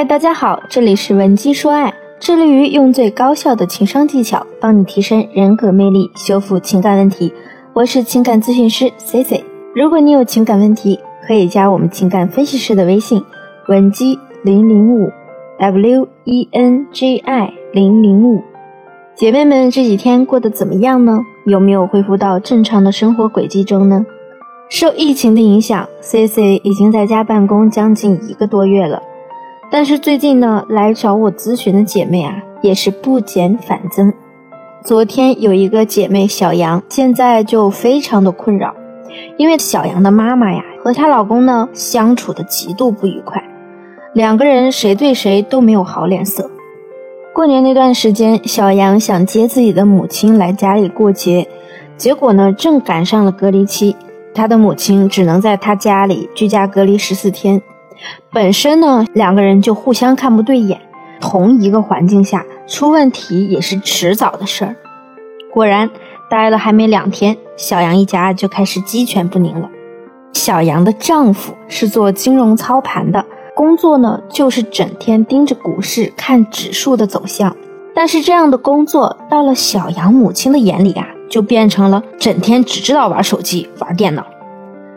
[0.00, 7.30] 嗨，大家好，这里是文姬说爱，致力于用最高效的情商技巧帮你提升人格魅力，修复情感问题。
[7.74, 9.44] 我是情感咨询师 C C。
[9.74, 13.22] 如果你有情感问题，可以加我们情感分析师的微信
[13.68, 15.10] 文姬零零五
[15.58, 18.42] W E N J I 零零五。
[19.14, 21.20] 姐妹们这几天过得怎么样呢？
[21.44, 24.06] 有没有恢复到正常的生活轨迹中呢？
[24.70, 29.02] 受疫情的影响，C C 已经在家办公将近一个多月了。
[29.72, 34.12] 但是最近呢，来找我咨询的姐妹啊，也是不减反增。
[34.84, 38.74] 昨天有一个姐妹小杨，现在就非常的困扰，
[39.36, 43.40] 因为小杨的妈妈呀和她老公呢相处的极度不愉快，
[44.12, 46.50] 两个人谁对谁都没有好脸色。
[47.32, 51.46] 过年那段时间，小杨想接自己的母亲来家里过节，
[51.96, 53.94] 结果呢正赶上了隔离期，
[54.34, 57.62] 他的母亲只能在他家里居家隔离十四天。
[58.32, 60.80] 本身呢，两个人就互相看不对眼，
[61.20, 64.76] 同一个环境下出问题也是迟早的事儿。
[65.52, 65.90] 果然，
[66.30, 69.68] 待了还没两天，小杨一家就开始鸡犬不宁了。
[70.32, 77.56] 小杨的丈夫是做金融操盘的，工作呢就是整天盯着股市看指数的走向。
[77.92, 84.24] 但是这样的工作到了小杨母亲的眼里啊，就变成了整天只知道玩手机、玩电脑。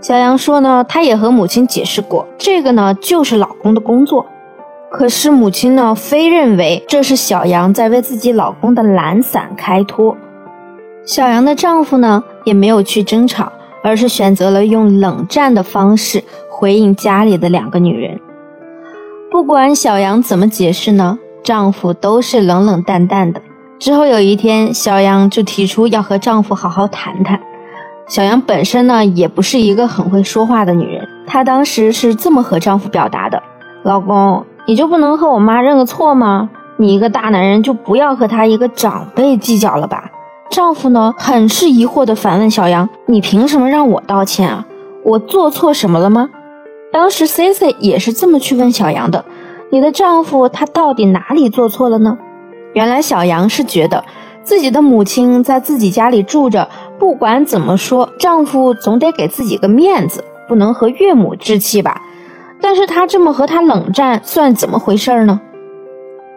[0.00, 4.24] 小杨说呢，他也和母亲解释过，这个呢就是老公的工作。
[4.90, 10.16] 可是母亲呢，非认为这是小杨在为自己老公的懒散开脱。
[11.04, 13.50] 小杨的丈夫呢，也没有去争吵，
[13.82, 18.20] 而是选择了用冷战的方式回应家里的两个女人。
[19.30, 23.42] 不管小杨怎么解释呢，丈夫都是冷冷淡淡的。
[23.78, 27.40] 之后有一天，小杨就提出要和丈夫好好谈谈。
[28.08, 31.08] 小杨本身呢，也不是一个很会说话的女人。
[31.26, 33.42] 她当时是这么和丈夫表达的
[33.82, 36.48] ：“老公，你就不能和我妈认个错吗？
[36.76, 40.08] 你一个大男人，就不要和她一个长辈计较了吧？”
[40.50, 44.64] 丈夫呢，很是疑惑地反问小杨：“你凭什么让我道歉啊？
[45.04, 46.30] 我做错什么了吗？”
[46.92, 49.24] 当时 C C 也是这么去问小杨的
[49.70, 52.16] ：“你的丈夫他到底哪里做错了呢？”
[52.72, 54.04] 原来小杨是觉得
[54.44, 56.68] 自己的母亲在自己家里住着。
[56.98, 62.00] 不管怎么说，丈夫总得给自己个面子，不能和岳母置气吧？
[62.60, 65.40] 但是她这么和他冷战，算怎么回事呢？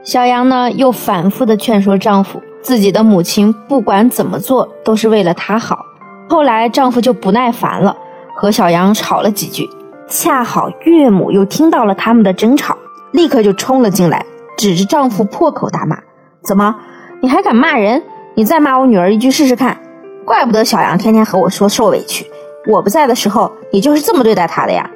[0.04, 5.86] 小杨呢，又反复的劝说丈夫，自己的母亲不管怎么做都是为了他好。
[6.28, 7.96] 后来丈夫就不耐烦了，
[8.36, 9.70] 和小杨吵了几句，
[10.08, 12.78] 恰好岳母又听到了他们的争吵，
[13.12, 14.26] 立刻就冲了进来，
[14.58, 15.98] 指着丈夫破口大骂
[16.44, 16.76] ：“怎么，
[17.22, 18.04] 你还敢骂人？
[18.36, 19.78] 你再骂我女儿一句试试看！”
[20.30, 22.24] 怪不得小杨天天和我说受委屈，
[22.68, 24.88] 我不在的时候，你就是这么对待他的呀？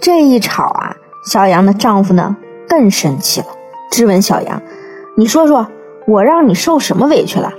[0.00, 0.94] 这一吵啊，
[1.28, 2.36] 小杨的丈夫呢
[2.68, 3.48] 更生气了，
[3.90, 4.62] 质问小杨
[5.18, 5.66] ：“你说说，
[6.06, 7.52] 我让你受什么委屈了？”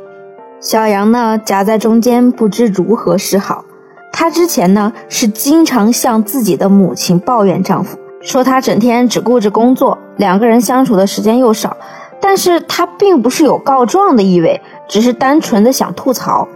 [0.62, 3.66] 小杨呢夹在中间，不知如何是好。
[4.14, 11.76] 她之前呢是经常向自己的母亲抱怨丈夫，说他整天只顾着工作，两个人相处的时间又少。
[12.22, 16.48] 但是她并不是有告状的意味，只是单纯的想吐槽。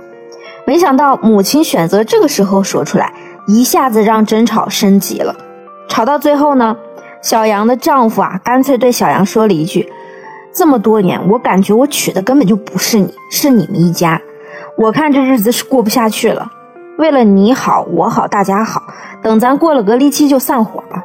[0.71, 3.13] 没想到母亲选择这个时候说出来，
[3.45, 5.35] 一下子让争吵升级了。
[5.89, 6.77] 吵到最后呢，
[7.21, 9.91] 小杨的丈夫啊，干脆对小杨说了一句
[10.55, 14.21] ：“这么多年，我感觉我娶的根本就不是你，是你们一家。
[14.77, 16.49] 我看这日子是过不下去了。
[16.97, 18.81] 为了你好，我好，大家好，
[19.21, 21.03] 等咱过了隔离期就散伙吧。”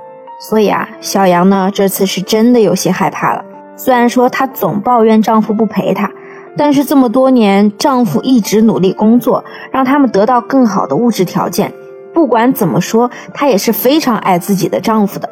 [0.49, 3.45] 所以啊，小杨呢，这次是真的有些害怕了。
[3.75, 6.13] 虽然说她总抱怨丈夫不陪她。
[6.57, 11.73] 但是这么多年，丈夫一直努力工作，让他们得到更好的物质条件。
[12.15, 15.29] 不管怎么说，她也是非常爱自己的丈夫的。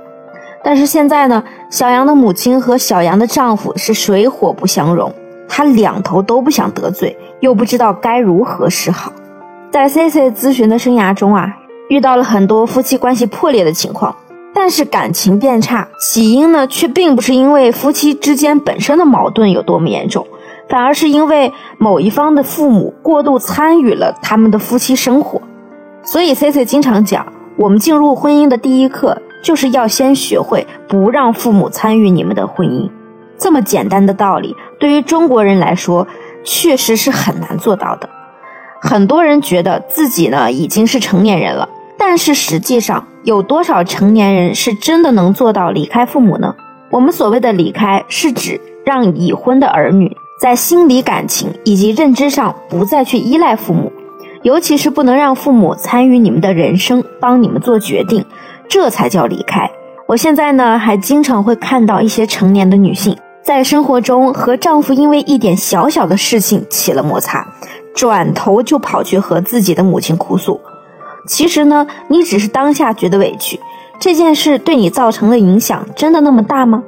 [0.63, 5.15] 但是现在呢，小杨的母亲和小杨的丈夫是水火不相容，
[5.49, 9.13] 她两头都不想得罪，又不知道该如何是好。
[9.71, 11.57] 在 C C 咨询的生涯中啊，
[11.89, 14.15] 遇到了很多夫妻关系破裂的情况，
[14.53, 20.27] 但是感情变差起因呢，却并不是因为夫妻之间本身的矛盾有多么严重。
[20.69, 25.41] 反而是因为某一方的父母过度参与了他们的夫妻生活，
[26.03, 27.27] 所以 C C 经常讲，
[27.57, 32.91] 我们进入婚姻的第一课就是要先学会不让父母参与你们的婚姻。
[33.37, 36.07] 这么简单的道理，对于中国人来说，
[36.45, 38.09] 确实是很难做到的。
[38.81, 41.69] 很多人觉得自己呢已经是成年人了，
[41.99, 46.55] 但是实际上有多少成年人是真的能做到离开父母呢？
[46.91, 50.17] 我们所谓的离开，是指让已婚的儿女。
[50.41, 53.92] 在心理、感情以及认知上不再去依赖父母，
[54.42, 58.25] 尤其是不能让父母参与你们的人生，帮你们做决定，
[58.69, 59.71] 这才叫离开。
[60.07, 67.47] 我现在呢，还经常会看到一些成年的女性在生活中和丈夫因为一点小小的事情起了摩擦，
[67.95, 70.60] 转头就跑去和自己的母亲哭诉。
[71.27, 73.59] 其实呢，你只是当下觉得委屈，
[73.98, 76.83] 这件事对你造成的影响真的那么大吗？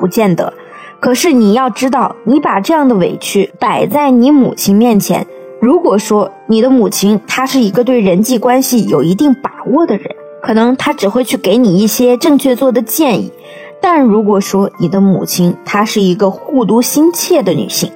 [0.00, 0.52] 不见得。
[1.00, 5.26] 可是你要知道，你把这样的委屈摆在你母亲面前，
[5.60, 10.14] 如果说你的母亲她是一个对人际关系有一定把握的人。
[10.40, 13.32] 可能她只会去给你一些正确做的建议，
[13.80, 17.92] 但如果说你的母亲她是一个护犊心切的女性，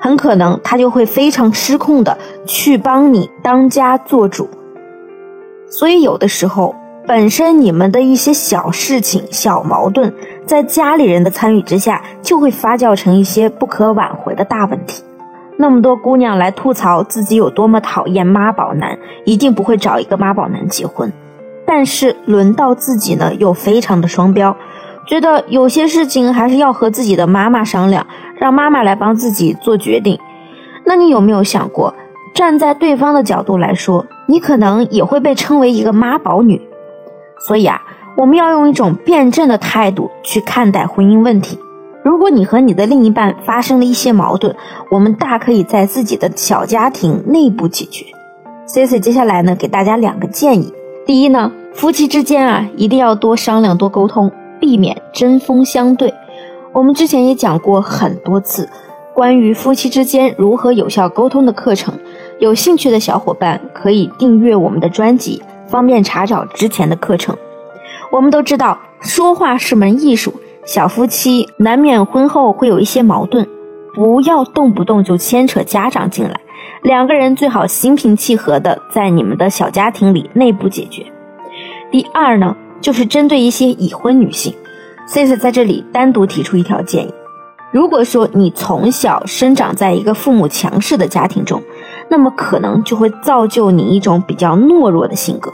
[0.00, 2.16] 很可能她就会非常失控的
[2.46, 4.48] 去帮你当家做主。
[5.68, 6.74] 所以有的时候，
[7.06, 15.02] 本身你们的一些小事情、小矛盾，在家里人的参与之下，就会发酵成一些不可挽回的大问题。
[15.56, 21.12] 那么多姑娘来吐槽自己有多么讨厌妈宝男，一定不会找一个妈宝男结婚。
[21.64, 24.56] 但是轮到自己呢，又非常的双标，
[25.06, 28.06] 觉得有些事情还是要和自己的妈妈商量，
[28.36, 30.18] 让妈妈来帮自己做决定。
[30.84, 31.94] 那你有没有想过，
[32.34, 36.60] 站在对方的角度来说，你可能也会被称为一个妈宝女？
[37.46, 37.80] 所以啊，
[38.16, 41.58] 我们要用一种辩证的态度去看待婚姻问题。
[42.04, 44.54] 如果你和你的另一半发生了一些矛盾，
[44.90, 48.04] 我们大可以在自己的小家庭内部解决。
[48.66, 50.72] C C 接下来呢，给大家两个建议。
[51.06, 54.30] 第一呢，夫妻之间啊，一定要多商量、多沟通，
[54.60, 56.12] 避免针锋相对。
[56.72, 58.68] 我们之前也讲过很多次
[59.14, 61.94] 关于夫妻之间如何有效沟通的课程，
[62.38, 67.36] 有兴趣的小伙伴可以订阅我们的专辑，方便查找之前的课程。
[68.12, 70.34] 我们都知道，说话是门艺术，
[70.66, 73.48] 小夫妻难免婚后会有一些矛盾，
[73.94, 76.38] 不要动不动就牵扯家长进来。
[76.82, 81.06] 两个人最好心平气和的在你们的小家庭里内部解决。
[81.90, 84.54] 第二呢，就是针对一些已婚女性
[85.06, 87.14] ，C C 在这里单独提出一条建议：
[87.70, 91.62] 如果说你从小生长在一个父母强势的家庭中，
[92.10, 95.50] 那么可能就会造就你一种比较懦弱的性格。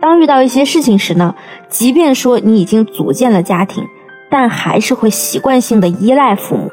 [0.00, 1.34] 当遇到一些事情时呢，
[1.68, 3.84] 即便说你已经组建了家庭，
[4.30, 6.70] 但还是会习惯性的依赖父母。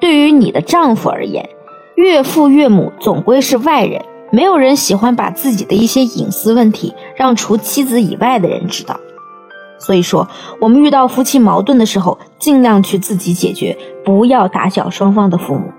[0.00, 1.48] 对于你的丈夫而言，
[1.96, 8.98] 岳父岳母总归是外人，没有人喜欢把自己的一些隐私问题让除妻子以外的人知道。
[9.78, 10.28] 所以说，
[10.60, 15.72] 我们遇到夫妻矛盾的时候，尽量去自己解决，不要打搅双方的父母。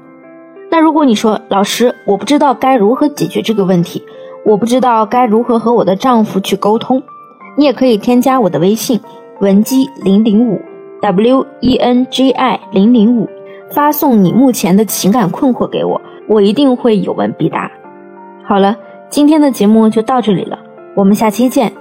[0.70, 4.04] 那如果你说老师，我不知道该如何解决这个问题，
[4.44, 7.02] 我不知道该如何和我的丈夫去沟通，
[7.56, 9.00] 你也可以添加我的微信
[9.40, 10.60] 文姬零零五
[11.02, 13.30] w e n g i 零零五，
[13.72, 16.02] 发送你目前的情感困惑给我。
[16.28, 17.70] 我一定会有问必答。
[18.44, 18.78] 好了，
[19.10, 20.58] 今天的节目就到这里了，
[20.96, 21.72] 我们下期见。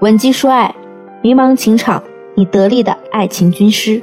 [0.00, 0.74] 文姬说爱，
[1.22, 2.02] 迷茫情场，
[2.34, 4.00] 你得力的爱情军师。